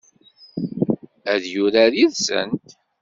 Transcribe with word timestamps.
Ad 1.33 1.43
yurar 1.53 1.91
yid-sent? 1.99 2.67